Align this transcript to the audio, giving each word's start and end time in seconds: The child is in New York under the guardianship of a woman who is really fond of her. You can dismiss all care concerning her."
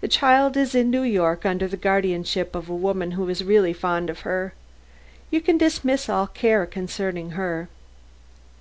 The 0.00 0.06
child 0.06 0.56
is 0.56 0.72
in 0.72 0.88
New 0.88 1.02
York 1.02 1.44
under 1.44 1.66
the 1.66 1.76
guardianship 1.76 2.54
of 2.54 2.68
a 2.70 2.74
woman 2.76 3.10
who 3.18 3.28
is 3.28 3.42
really 3.42 3.72
fond 3.72 4.08
of 4.08 4.20
her. 4.20 4.54
You 5.32 5.40
can 5.40 5.58
dismiss 5.58 6.08
all 6.08 6.28
care 6.28 6.64
concerning 6.64 7.30
her." 7.30 7.66